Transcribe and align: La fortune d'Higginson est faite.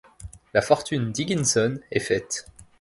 La 0.55 0.63
fortune 0.63 1.11
d'Higginson 1.11 1.79
est 1.91 1.99
faite. 1.99 2.47